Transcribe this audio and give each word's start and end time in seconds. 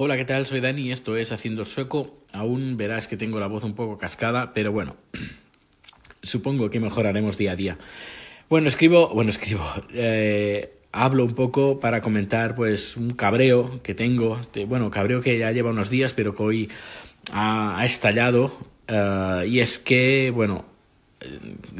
Hola, 0.00 0.16
¿qué 0.16 0.24
tal? 0.24 0.46
Soy 0.46 0.60
Dani, 0.60 0.92
esto 0.92 1.16
es 1.16 1.32
Haciendo 1.32 1.64
Sueco. 1.64 2.20
Aún 2.32 2.76
verás 2.76 3.08
que 3.08 3.16
tengo 3.16 3.40
la 3.40 3.48
voz 3.48 3.64
un 3.64 3.74
poco 3.74 3.98
cascada, 3.98 4.52
pero 4.52 4.70
bueno, 4.70 4.94
supongo 6.22 6.70
que 6.70 6.78
mejoraremos 6.78 7.36
día 7.36 7.50
a 7.50 7.56
día. 7.56 7.78
Bueno, 8.48 8.68
escribo, 8.68 9.08
bueno, 9.12 9.32
escribo, 9.32 9.64
eh, 9.92 10.72
hablo 10.92 11.24
un 11.24 11.34
poco 11.34 11.80
para 11.80 12.00
comentar 12.00 12.54
pues 12.54 12.96
un 12.96 13.10
cabreo 13.10 13.82
que 13.82 13.96
tengo, 13.96 14.40
bueno, 14.68 14.88
cabreo 14.88 15.20
que 15.20 15.36
ya 15.36 15.50
lleva 15.50 15.70
unos 15.70 15.90
días, 15.90 16.12
pero 16.12 16.32
que 16.32 16.42
hoy 16.44 16.70
ha, 17.32 17.84
estallado, 17.84 18.56
eh, 18.86 19.46
y 19.48 19.58
es 19.58 19.80
que, 19.80 20.30
bueno, 20.32 20.64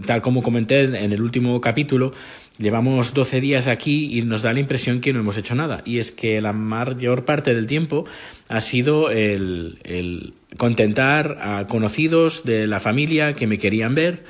tal 0.06 0.22
como 0.22 0.42
comenté 0.42 0.82
en 0.82 1.12
el 1.12 1.22
último 1.22 1.60
capítulo, 1.60 2.12
Llevamos 2.58 3.14
12 3.14 3.40
días 3.40 3.68
aquí 3.68 4.18
y 4.18 4.22
nos 4.22 4.42
da 4.42 4.52
la 4.52 4.58
impresión 4.58 5.00
que 5.00 5.12
no 5.12 5.20
hemos 5.20 5.36
hecho 5.36 5.54
nada. 5.54 5.82
Y 5.84 5.98
es 5.98 6.10
que 6.10 6.40
la 6.40 6.52
mayor 6.52 7.24
parte 7.24 7.54
del 7.54 7.68
tiempo 7.68 8.04
ha 8.48 8.60
sido 8.60 9.10
el, 9.10 10.34
contentar 10.56 11.38
a 11.40 11.68
conocidos 11.68 12.44
de 12.44 12.66
la 12.66 12.80
familia 12.80 13.34
que 13.34 13.46
me 13.46 13.58
querían 13.58 13.94
ver, 13.94 14.24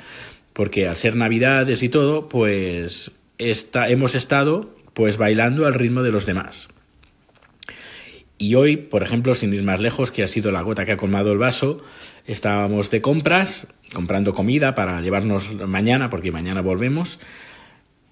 porque 0.53 0.87
al 0.87 0.95
ser 0.95 1.15
navidades 1.15 1.81
y 1.81 1.89
todo, 1.89 2.29
pues 2.29 3.11
hemos 3.39 4.13
estado 4.13 4.75
pues 4.93 5.17
bailando 5.17 5.65
al 5.65 5.73
ritmo 5.73 6.03
de 6.03 6.11
los 6.11 6.27
demás. 6.27 6.67
Y 8.39 8.55
hoy, 8.55 8.77
por 8.77 9.03
ejemplo, 9.03 9.35
sin 9.35 9.53
ir 9.53 9.61
más 9.61 9.79
lejos, 9.79 10.09
que 10.09 10.23
ha 10.23 10.27
sido 10.27 10.49
la 10.49 10.61
gota 10.61 10.85
que 10.85 10.93
ha 10.93 10.97
colmado 10.97 11.31
el 11.31 11.37
vaso, 11.37 11.83
estábamos 12.25 12.89
de 12.89 13.01
compras, 13.01 13.67
comprando 13.93 14.33
comida 14.33 14.73
para 14.73 15.01
llevarnos 15.01 15.53
mañana, 15.67 16.09
porque 16.09 16.31
mañana 16.31 16.61
volvemos 16.61 17.19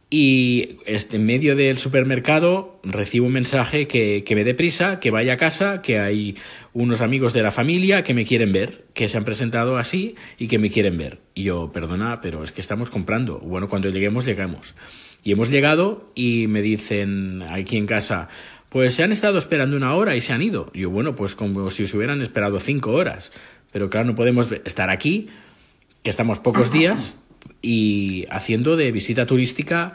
y 0.09 0.77
este, 0.85 1.17
en 1.17 1.25
medio 1.25 1.55
del 1.55 1.77
supermercado 1.77 2.79
recibo 2.83 3.25
un 3.27 3.33
mensaje 3.33 3.87
que, 3.87 4.23
que 4.25 4.35
me 4.35 4.45
dé 4.45 4.53
prisa, 4.53 5.01
que 5.01 5.11
vaya 5.11 5.33
a 5.33 5.37
casa, 5.37 5.81
que 5.81 5.99
hay 5.99 6.37
unos 6.73 7.01
amigos 7.01 7.33
de 7.33 7.43
la 7.43 7.51
familia 7.51 8.03
que 8.03 8.13
me 8.13 8.25
quieren 8.25 8.53
ver, 8.53 8.85
que 8.93 9.09
se 9.09 9.17
han 9.17 9.25
presentado 9.25 9.77
así 9.77 10.15
y 10.37 10.47
que 10.47 10.59
me 10.59 10.71
quieren 10.71 10.97
ver. 10.97 11.19
Y 11.33 11.43
yo, 11.43 11.71
perdona, 11.73 12.21
pero 12.21 12.43
es 12.43 12.53
que 12.53 12.61
estamos 12.61 12.89
comprando. 12.89 13.39
Bueno, 13.39 13.67
cuando 13.67 13.89
lleguemos, 13.89 14.25
llegamos. 14.25 14.75
Y 15.23 15.33
hemos 15.33 15.49
llegado 15.49 16.09
y 16.15 16.47
me 16.47 16.61
dicen 16.61 17.43
aquí 17.43 17.75
en 17.75 17.85
casa, 17.85 18.29
pues 18.69 18.95
se 18.95 19.03
han 19.03 19.11
estado 19.11 19.37
esperando 19.37 19.77
una 19.77 19.93
hora 19.93 20.15
y 20.15 20.21
se 20.21 20.33
han 20.33 20.41
ido. 20.41 20.71
Y 20.73 20.81
yo, 20.81 20.89
bueno, 20.89 21.15
pues 21.15 21.35
como 21.35 21.69
si 21.69 21.87
se 21.87 21.97
hubieran 21.97 22.21
esperado 22.21 22.59
cinco 22.59 22.91
horas. 22.91 23.31
Pero 23.71 23.89
claro, 23.89 24.07
no 24.07 24.15
podemos 24.15 24.47
estar 24.65 24.89
aquí, 24.89 25.29
que 26.03 26.09
estamos 26.09 26.39
pocos 26.39 26.71
días 26.71 27.15
y 27.61 28.25
haciendo 28.29 28.75
de 28.75 28.91
visita 28.91 29.25
turística 29.25 29.93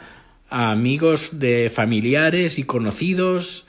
a 0.49 0.71
amigos 0.71 1.39
de 1.39 1.71
familiares 1.73 2.59
y 2.59 2.63
conocidos, 2.63 3.65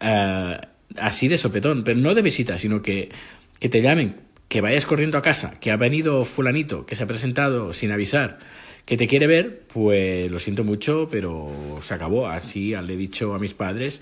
eh, 0.00 0.60
así 0.96 1.28
de 1.28 1.38
sopetón, 1.38 1.84
pero 1.84 1.98
no 1.98 2.14
de 2.14 2.22
visita, 2.22 2.58
sino 2.58 2.82
que, 2.82 3.10
que 3.58 3.68
te 3.68 3.82
llamen, 3.82 4.16
que 4.54 4.60
vayas 4.60 4.86
corriendo 4.86 5.18
a 5.18 5.22
casa, 5.22 5.54
que 5.58 5.72
ha 5.72 5.76
venido 5.76 6.24
fulanito, 6.24 6.86
que 6.86 6.94
se 6.94 7.02
ha 7.02 7.08
presentado 7.08 7.72
sin 7.72 7.90
avisar, 7.90 8.38
que 8.84 8.96
te 8.96 9.08
quiere 9.08 9.26
ver, 9.26 9.62
pues 9.66 10.30
lo 10.30 10.38
siento 10.38 10.62
mucho, 10.62 11.08
pero 11.10 11.50
se 11.80 11.92
acabó. 11.92 12.28
Así 12.28 12.72
le 12.72 12.94
he 12.94 12.96
dicho 12.96 13.34
a 13.34 13.40
mis 13.40 13.52
padres 13.52 14.00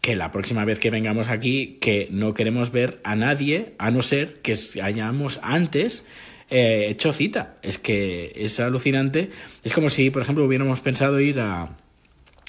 que 0.00 0.16
la 0.16 0.32
próxima 0.32 0.64
vez 0.64 0.80
que 0.80 0.90
vengamos 0.90 1.28
aquí, 1.28 1.78
que 1.80 2.08
no 2.10 2.34
queremos 2.34 2.72
ver 2.72 2.98
a 3.04 3.14
nadie, 3.14 3.74
a 3.78 3.92
no 3.92 4.02
ser 4.02 4.40
que 4.42 4.58
hayamos 4.82 5.38
antes 5.44 6.04
eh, 6.50 6.88
hecho 6.88 7.12
cita. 7.12 7.54
Es 7.62 7.78
que 7.78 8.32
es 8.34 8.58
alucinante. 8.58 9.30
Es 9.62 9.72
como 9.72 9.90
si, 9.90 10.10
por 10.10 10.22
ejemplo, 10.22 10.44
hubiéramos 10.44 10.80
pensado 10.80 11.20
ir 11.20 11.38
a 11.38 11.76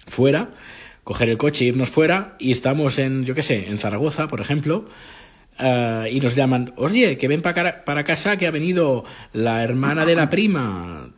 fuera, 0.07 0.49
coger 1.03 1.29
el 1.29 1.37
coche, 1.37 1.65
irnos 1.65 1.91
fuera 1.91 2.37
y 2.39 2.49
estamos 2.49 2.97
en, 2.97 3.23
yo 3.23 3.35
qué 3.35 3.43
sé, 3.43 3.67
en 3.67 3.77
Zaragoza, 3.77 4.27
por 4.27 4.41
ejemplo. 4.41 4.89
Eh, 5.59 6.09
y 6.11 6.19
nos 6.19 6.35
llaman, 6.35 6.73
oye, 6.77 7.17
que 7.17 7.27
ven 7.27 7.41
para, 7.41 7.85
para 7.85 8.03
casa 8.03 8.37
que 8.37 8.47
ha 8.47 8.51
venido 8.51 9.05
la 9.33 9.63
hermana 9.63 10.05
de 10.05 10.15
la 10.15 10.29
prima 10.29 11.09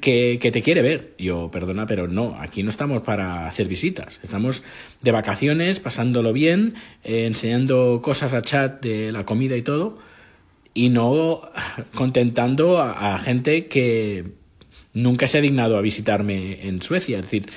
que, 0.00 0.38
que, 0.40 0.50
te 0.50 0.62
quiere 0.62 0.82
ver. 0.82 1.14
Yo, 1.18 1.50
perdona, 1.50 1.86
pero 1.86 2.08
no, 2.08 2.36
aquí 2.40 2.62
no 2.62 2.70
estamos 2.70 3.02
para 3.02 3.46
hacer 3.46 3.68
visitas. 3.68 4.20
Estamos 4.22 4.64
de 5.02 5.10
vacaciones, 5.10 5.80
pasándolo 5.80 6.32
bien, 6.32 6.74
eh, 7.04 7.26
enseñando 7.26 8.00
cosas 8.02 8.32
a 8.32 8.42
chat 8.42 8.82
de 8.82 9.12
la 9.12 9.24
comida 9.24 9.56
y 9.56 9.62
todo 9.62 9.98
y 10.74 10.88
no 10.88 11.42
contentando 11.94 12.80
a, 12.80 13.18
gente 13.18 13.66
que 13.66 14.24
nunca 14.94 15.28
se 15.28 15.38
ha 15.38 15.40
dignado 15.40 15.76
a 15.76 15.82
visitarme 15.82 16.66
en 16.66 16.82
Suecia. 16.82 17.18
Es 17.18 17.24
decir, 17.24 17.50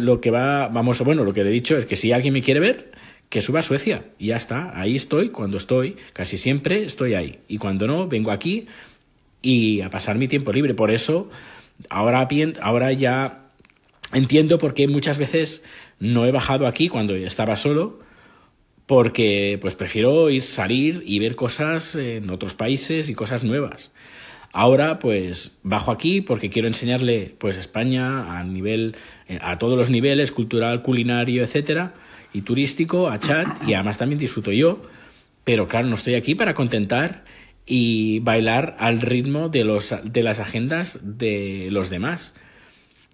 lo 0.00 0.20
que 0.20 0.30
va, 0.30 0.68
vamos, 0.68 1.00
bueno, 1.02 1.24
lo 1.24 1.32
que 1.32 1.44
le 1.44 1.50
he 1.50 1.52
dicho 1.52 1.76
es 1.76 1.86
que 1.86 1.96
si 1.96 2.12
alguien 2.12 2.34
me 2.34 2.42
quiere 2.42 2.60
ver, 2.60 2.92
que 3.34 3.42
suba 3.42 3.58
a 3.58 3.62
Suecia 3.64 4.04
y 4.16 4.26
ya 4.26 4.36
está. 4.36 4.80
Ahí 4.80 4.94
estoy, 4.94 5.30
cuando 5.30 5.56
estoy, 5.56 5.96
casi 6.12 6.38
siempre 6.38 6.84
estoy 6.84 7.14
ahí. 7.14 7.40
Y 7.48 7.58
cuando 7.58 7.88
no, 7.88 8.06
vengo 8.06 8.30
aquí 8.30 8.68
y 9.42 9.80
a 9.80 9.90
pasar 9.90 10.18
mi 10.18 10.28
tiempo 10.28 10.52
libre. 10.52 10.72
Por 10.72 10.92
eso, 10.92 11.28
ahora, 11.90 12.28
ahora 12.60 12.92
ya 12.92 13.48
entiendo 14.12 14.58
por 14.58 14.72
qué 14.72 14.86
muchas 14.86 15.18
veces 15.18 15.64
no 15.98 16.26
he 16.26 16.30
bajado 16.30 16.68
aquí 16.68 16.88
cuando 16.88 17.16
estaba 17.16 17.56
solo 17.56 17.98
porque 18.86 19.58
pues 19.60 19.74
prefiero 19.74 20.30
ir 20.30 20.42
salir 20.42 21.02
y 21.04 21.18
ver 21.18 21.34
cosas 21.34 21.96
en 21.96 22.30
otros 22.30 22.54
países 22.54 23.08
y 23.08 23.16
cosas 23.16 23.42
nuevas. 23.42 23.90
Ahora 24.56 25.00
pues 25.00 25.50
bajo 25.64 25.90
aquí 25.90 26.20
porque 26.20 26.48
quiero 26.48 26.68
enseñarle 26.68 27.34
pues 27.38 27.56
España 27.56 28.38
a 28.38 28.44
nivel 28.44 28.94
eh, 29.26 29.40
a 29.42 29.58
todos 29.58 29.76
los 29.76 29.90
niveles 29.90 30.30
cultural, 30.30 30.80
culinario, 30.80 31.42
etcétera 31.42 31.94
y 32.32 32.42
turístico 32.42 33.08
a 33.08 33.18
Chad 33.18 33.48
y 33.66 33.74
además 33.74 33.98
también 33.98 34.20
disfruto 34.20 34.52
yo, 34.52 34.82
pero 35.42 35.66
claro, 35.66 35.88
no 35.88 35.96
estoy 35.96 36.14
aquí 36.14 36.36
para 36.36 36.54
contentar 36.54 37.24
y 37.66 38.20
bailar 38.20 38.76
al 38.78 39.00
ritmo 39.00 39.48
de 39.48 39.64
los 39.64 39.92
de 40.04 40.22
las 40.22 40.38
agendas 40.38 41.00
de 41.02 41.66
los 41.72 41.90
demás. 41.90 42.32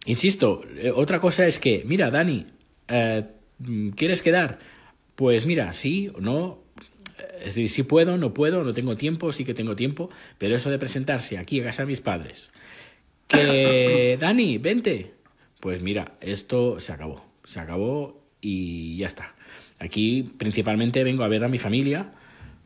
Insisto, 0.04 0.60
eh, 0.76 0.92
otra 0.94 1.20
cosa 1.20 1.46
es 1.46 1.58
que, 1.58 1.84
mira, 1.86 2.10
Dani, 2.10 2.48
eh, 2.88 3.24
¿quieres 3.96 4.22
quedar? 4.22 4.58
Pues 5.14 5.46
mira, 5.46 5.72
sí 5.72 6.10
o 6.14 6.20
no, 6.20 6.58
es 7.38 7.54
decir, 7.54 7.68
sí 7.68 7.82
puedo, 7.82 8.16
no 8.16 8.34
puedo, 8.34 8.64
no 8.64 8.74
tengo 8.74 8.96
tiempo, 8.96 9.32
sí 9.32 9.44
que 9.44 9.54
tengo 9.54 9.76
tiempo, 9.76 10.10
pero 10.38 10.56
eso 10.56 10.70
de 10.70 10.78
presentarse 10.78 11.38
aquí 11.38 11.60
a 11.60 11.64
casa 11.64 11.82
de 11.82 11.86
mis 11.86 12.00
padres, 12.00 12.52
que 13.28 14.16
Dani, 14.20 14.58
vente, 14.58 15.12
pues 15.60 15.82
mira, 15.82 16.14
esto 16.20 16.80
se 16.80 16.92
acabó, 16.92 17.24
se 17.44 17.60
acabó 17.60 18.20
y 18.40 18.96
ya 18.96 19.06
está. 19.06 19.34
Aquí 19.78 20.30
principalmente 20.36 21.04
vengo 21.04 21.24
a 21.24 21.28
ver 21.28 21.44
a 21.44 21.48
mi 21.48 21.58
familia. 21.58 22.12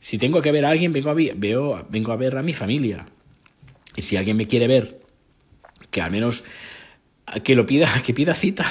Si 0.01 0.19
tengo 0.19 0.43
que 0.43 0.53
ver 0.53 0.65
a 0.65 0.71
alguien, 0.71 0.93
vengo 0.93 1.11
a, 1.11 1.15
veo, 1.15 1.87
vengo 1.89 2.13
a 2.13 2.17
ver 2.17 2.37
a 2.37 2.43
mi 2.43 2.53
familia. 2.53 3.07
Y 3.97 4.03
si 4.03 4.17
alguien 4.17 4.37
me 4.37 4.47
quiere 4.47 4.67
ver, 4.67 5.01
que 5.91 6.01
al 6.01 6.11
menos 6.11 6.45
que 7.43 7.55
lo 7.55 7.67
pida, 7.67 7.89
que 8.07 8.15
pida 8.15 8.35
cita. 8.35 8.67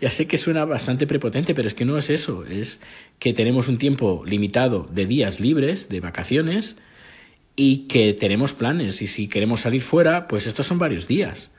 Ya 0.00 0.10
sé 0.10 0.26
que 0.26 0.38
suena 0.38 0.64
bastante 0.64 1.06
prepotente, 1.06 1.54
pero 1.54 1.68
es 1.68 1.74
que 1.74 1.84
no 1.84 1.98
es 1.98 2.10
eso. 2.10 2.44
Es 2.44 2.80
que 3.18 3.34
tenemos 3.34 3.68
un 3.68 3.78
tiempo 3.78 4.24
limitado 4.26 4.88
de 4.92 5.06
días 5.06 5.40
libres, 5.40 5.88
de 5.88 6.00
vacaciones, 6.00 6.76
y 7.56 7.86
que 7.86 8.12
tenemos 8.12 8.52
planes. 8.52 9.02
Y 9.02 9.06
si 9.06 9.28
queremos 9.28 9.60
salir 9.60 9.82
fuera, 9.82 10.28
pues 10.28 10.46
estos 10.46 10.66
son 10.66 10.78
varios 10.78 11.06
días. 11.06 11.50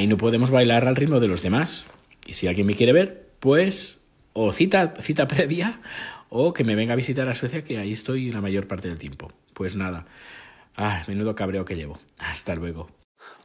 Y 0.00 0.06
no 0.06 0.16
podemos 0.16 0.50
bailar 0.50 0.86
al 0.86 0.94
ritmo 0.94 1.18
de 1.18 1.28
los 1.28 1.42
demás. 1.42 1.86
Y 2.24 2.34
si 2.34 2.46
alguien 2.46 2.66
me 2.66 2.76
quiere 2.76 2.92
ver, 2.92 3.30
pues 3.40 3.98
o 4.32 4.52
cita, 4.52 4.94
cita 5.00 5.26
previa 5.28 5.80
o 6.28 6.52
que 6.52 6.64
me 6.64 6.76
venga 6.76 6.92
a 6.92 6.96
visitar 6.96 7.28
a 7.28 7.34
Suecia, 7.34 7.64
que 7.64 7.78
ahí 7.78 7.92
estoy 7.92 8.30
la 8.30 8.40
mayor 8.40 8.66
parte 8.68 8.88
del 8.88 8.98
tiempo. 8.98 9.32
Pues 9.54 9.76
nada. 9.76 10.06
Ah, 10.76 11.02
menudo 11.08 11.34
cabreo 11.34 11.64
que 11.64 11.74
llevo. 11.74 11.98
Hasta 12.18 12.54
luego. 12.54 12.88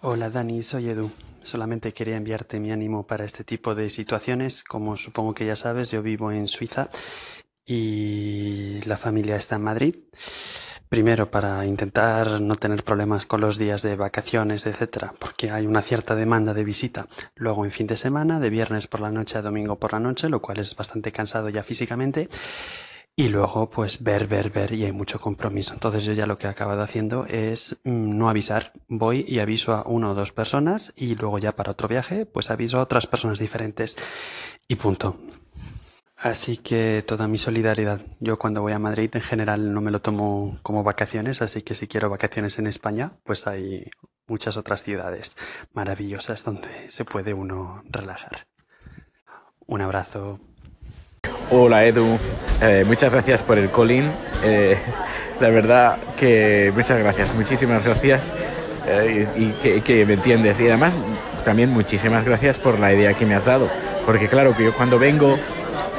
Hola 0.01 0.29
Dani, 0.29 0.63
soy 0.63 0.89
Edu. 0.89 1.11
Solamente 1.43 1.93
quería 1.93 2.17
enviarte 2.17 2.59
mi 2.59 2.71
ánimo 2.71 3.07
para 3.07 3.25
este 3.25 3.43
tipo 3.43 3.73
de 3.73 3.89
situaciones. 3.89 4.63
Como 4.63 4.95
supongo 4.95 5.33
que 5.33 5.45
ya 5.45 5.55
sabes, 5.55 5.91
yo 5.91 6.01
vivo 6.01 6.31
en 6.31 6.47
Suiza 6.47 6.89
y 7.65 8.81
la 8.85 8.97
familia 8.97 9.35
está 9.35 9.55
en 9.55 9.63
Madrid. 9.63 9.95
Primero 10.89 11.29
para 11.29 11.65
intentar 11.65 12.39
no 12.39 12.55
tener 12.55 12.83
problemas 12.83 13.25
con 13.25 13.41
los 13.41 13.57
días 13.57 13.81
de 13.81 13.97
vacaciones, 13.97 14.65
etcétera, 14.65 15.13
porque 15.19 15.51
hay 15.51 15.65
una 15.65 15.81
cierta 15.81 16.15
demanda 16.15 16.53
de 16.53 16.63
visita. 16.63 17.07
Luego 17.35 17.65
en 17.65 17.71
fin 17.71 17.87
de 17.87 17.97
semana, 17.97 18.39
de 18.39 18.49
viernes 18.49 18.87
por 18.87 19.01
la 19.01 19.11
noche 19.11 19.37
a 19.37 19.41
domingo 19.41 19.77
por 19.77 19.91
la 19.91 19.99
noche, 19.99 20.29
lo 20.29 20.41
cual 20.41 20.59
es 20.59 20.75
bastante 20.77 21.11
cansado 21.11 21.49
ya 21.49 21.61
físicamente. 21.61 22.29
Y 23.19 23.29
luego, 23.29 23.67
pues 23.67 24.03
ver, 24.03 24.27
ver, 24.27 24.51
ver 24.51 24.73
y 24.73 24.85
hay 24.85 24.91
mucho 24.91 25.19
compromiso. 25.19 25.73
Entonces 25.73 26.03
yo 26.05 26.13
ya 26.13 26.27
lo 26.27 26.37
que 26.37 26.45
he 26.45 26.49
acabado 26.51 26.83
haciendo 26.83 27.25
es 27.25 27.75
mm, 27.83 28.15
no 28.15 28.29
avisar. 28.29 28.73
Voy 28.87 29.25
y 29.27 29.39
aviso 29.39 29.73
a 29.73 29.81
una 29.87 30.11
o 30.11 30.13
dos 30.13 30.31
personas 30.31 30.93
y 30.95 31.15
luego 31.15 31.39
ya 31.39 31.55
para 31.55 31.71
otro 31.71 31.87
viaje, 31.87 32.27
pues 32.27 32.51
aviso 32.51 32.77
a 32.77 32.83
otras 32.83 33.07
personas 33.07 33.39
diferentes 33.39 33.97
y 34.67 34.75
punto. 34.75 35.17
Así 36.15 36.57
que 36.57 37.03
toda 37.07 37.27
mi 37.27 37.39
solidaridad. 37.39 38.01
Yo 38.19 38.37
cuando 38.37 38.61
voy 38.61 38.73
a 38.73 38.79
Madrid 38.79 39.09
en 39.15 39.21
general 39.21 39.73
no 39.73 39.81
me 39.81 39.89
lo 39.89 39.99
tomo 39.99 40.59
como 40.61 40.83
vacaciones, 40.83 41.41
así 41.41 41.63
que 41.63 41.73
si 41.73 41.87
quiero 41.87 42.11
vacaciones 42.11 42.59
en 42.59 42.67
España, 42.67 43.13
pues 43.23 43.47
hay 43.47 43.89
muchas 44.27 44.57
otras 44.57 44.83
ciudades 44.83 45.35
maravillosas 45.73 46.43
donde 46.43 46.69
se 46.91 47.03
puede 47.03 47.33
uno 47.33 47.81
relajar. 47.89 48.45
Un 49.65 49.81
abrazo. 49.81 50.39
Hola 51.49 51.85
Edu, 51.85 52.19
Eh, 52.61 52.83
muchas 52.85 53.13
gracias 53.13 53.41
por 53.41 53.57
el 53.57 53.69
calling. 53.71 54.11
Eh, 54.43 54.77
la 55.39 55.49
verdad 55.49 55.97
que 56.17 56.73
muchas 56.75 56.99
gracias, 56.99 57.33
muchísimas 57.33 57.85
gracias 57.85 58.33
eh, 58.85 59.25
y, 59.37 59.51
que, 59.61 59.81
que, 59.81 60.05
me 60.05 60.15
entiendes. 60.15 60.59
Y 60.59 60.67
además 60.67 60.93
también 61.45 61.69
muchísimas 61.69 62.25
gracias 62.25 62.57
por 62.57 62.79
la 62.79 62.93
idea 62.93 63.13
que 63.13 63.25
me 63.25 63.33
has 63.33 63.45
dado. 63.45 63.69
Porque 64.05 64.27
claro, 64.27 64.57
que 64.57 64.65
yo 64.65 64.73
cuando 64.73 64.99
vengo, 64.99 65.37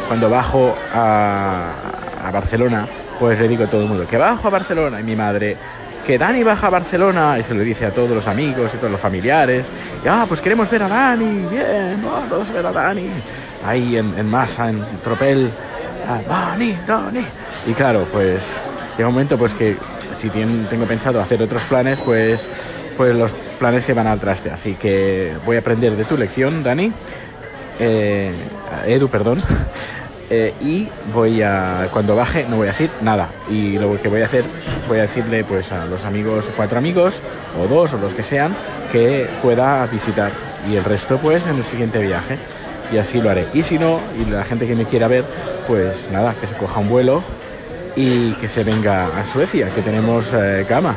cuando 0.07 0.29
bajo 0.29 0.75
a, 0.93 1.73
a 2.27 2.31
Barcelona, 2.31 2.87
pues 3.19 3.41
le 3.41 3.49
digo 3.49 3.65
a 3.65 3.69
todo 3.69 3.83
el 3.83 3.89
mundo 3.89 4.07
que 4.07 4.19
bajo 4.19 4.49
a 4.49 4.51
Barcelona 4.51 5.01
y 5.01 5.05
mi 5.05 5.17
madre 5.17 5.57
que 6.07 6.19
Dani 6.19 6.43
baja 6.43 6.67
a 6.67 6.71
Barcelona 6.71 7.39
y 7.39 7.43
se 7.43 7.55
lo 7.55 7.61
dice 7.61 7.87
a 7.87 7.91
todos 7.91 8.11
los 8.11 8.27
amigos 8.27 8.71
y 8.75 8.77
todos 8.77 8.91
los 8.91 9.01
familiares. 9.01 9.71
Y, 10.05 10.09
ah, 10.09 10.25
pues 10.29 10.41
queremos 10.41 10.71
ver 10.71 10.83
a 10.83 10.89
Dani, 10.89 11.47
bien, 11.51 12.03
vamos 12.03 12.51
a 12.51 12.53
ver 12.53 12.67
a 12.67 12.73
Dani. 12.73 13.11
Ahí 13.65 13.97
en, 13.97 14.19
en 14.19 14.29
masa, 14.29 14.71
en 14.71 14.85
tropel. 15.03 15.51
Ah, 16.09 16.21
Dani, 16.27 16.77
Dani. 16.87 17.21
Y 17.67 17.73
claro, 17.73 18.07
pues 18.13 18.43
llega 18.97 19.09
un 19.09 19.15
momento 19.15 19.37
pues 19.37 19.53
que 19.53 19.77
si 20.19 20.29
tengo 20.31 20.85
pensado 20.87 21.21
hacer 21.21 21.43
otros 21.43 21.63
planes, 21.63 22.01
pues, 22.01 22.49
pues 22.97 23.15
los 23.15 23.31
planes 23.59 23.85
se 23.85 23.95
van 23.95 24.07
al 24.07 24.19
traste. 24.19 24.51
Así 24.51 24.75
que 24.75 25.33
voy 25.45 25.57
a 25.57 25.61
aprender 25.61 25.97
de 25.97 26.05
tu 26.05 26.17
lección, 26.17 26.63
Dani. 26.63 26.93
Eh, 27.79 28.33
Edu, 28.87 29.09
perdón. 29.09 29.43
Eh, 30.31 30.53
y 30.61 30.87
voy 31.15 31.41
a, 31.41 31.89
cuando 31.91 32.15
baje, 32.15 32.45
no 32.51 32.57
voy 32.57 32.69
a 32.69 32.73
decir 32.73 32.91
nada. 33.01 33.29
Y 33.49 33.79
lo 33.79 33.99
que 33.99 34.09
voy 34.09 34.21
a 34.21 34.27
hacer, 34.27 34.45
voy 34.87 34.99
a 34.99 35.03
decirle 35.03 35.43
pues 35.43 35.73
a 35.73 35.87
los 35.87 36.05
amigos, 36.05 36.45
cuatro 36.55 36.77
amigos, 36.77 37.15
o 37.59 37.67
dos, 37.67 37.95
o 37.95 37.97
los 37.97 38.13
que 38.13 38.23
sean, 38.23 38.55
que 38.93 39.27
pueda 39.41 39.87
visitar. 39.87 40.31
Y 40.71 40.77
el 40.77 40.85
resto, 40.85 41.17
pues 41.17 41.47
en 41.47 41.57
el 41.57 41.65
siguiente 41.65 41.99
viaje. 42.01 42.37
Y 42.93 42.99
así 42.99 43.21
lo 43.21 43.31
haré. 43.31 43.47
Y 43.55 43.63
si 43.63 43.79
no, 43.79 44.01
y 44.19 44.31
la 44.31 44.45
gente 44.45 44.67
que 44.67 44.75
me 44.75 44.85
quiera 44.85 45.09
ver, 45.09 45.25
pues 45.67 46.09
nada, 46.11 46.35
que 46.41 46.47
se 46.47 46.55
coja 46.55 46.81
un 46.81 46.89
vuelo 46.89 47.23
y 47.97 48.33
que 48.35 48.49
se 48.49 48.65
venga 48.65 49.07
a 49.07 49.25
Suecia, 49.27 49.69
que 49.75 49.83
tenemos 49.83 50.27
eh, 50.33 50.65
cama. 50.69 50.97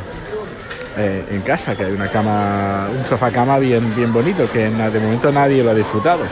Eh, 0.98 1.24
en 1.32 1.42
casa, 1.42 1.74
que 1.76 1.86
hay 1.86 1.92
una 1.94 2.10
cama, 2.10 2.90
un 2.90 3.06
sofá 3.08 3.32
cama 3.32 3.58
bien, 3.60 3.96
bien 3.96 4.12
bonito, 4.12 4.44
que 4.52 4.70
de 4.70 5.00
momento 5.00 5.32
nadie 5.32 5.64
lo 5.64 5.72
ha 5.72 5.76
disfrutado. 5.76 6.24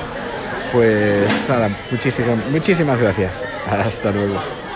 Pues 0.74 1.28
nada, 1.48 1.70
muchísimas, 1.90 2.46
muchísimas 2.52 3.00
gracias. 3.00 3.44
Hasta 3.70 4.12
luego. 4.12 4.59